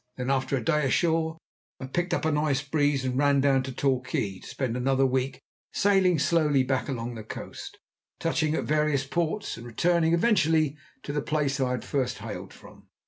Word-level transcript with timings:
Then, 0.17 0.31
after 0.31 0.57
a 0.57 0.63
day 0.65 0.87
ashore, 0.87 1.37
I 1.79 1.85
picked 1.85 2.11
up 2.11 2.25
a 2.25 2.31
nice 2.31 2.63
breeze 2.63 3.05
and 3.05 3.19
ran 3.19 3.39
down 3.39 3.61
to 3.61 3.71
Torquay 3.71 4.39
to 4.39 4.47
spend 4.47 4.75
another 4.75 5.05
week, 5.05 5.39
sailing 5.71 6.17
slowly 6.17 6.63
back 6.63 6.89
along 6.89 7.13
the 7.13 7.23
coast, 7.23 7.77
touching 8.19 8.55
at 8.55 8.63
various 8.63 9.05
ports, 9.05 9.57
and 9.57 9.67
returning 9.67 10.15
eventually 10.15 10.75
to 11.03 11.13
the 11.13 11.21
place 11.21 11.59
I 11.59 11.69
had 11.69 11.85
first 11.85 12.17
hailed 12.17 12.51
from. 12.51 12.87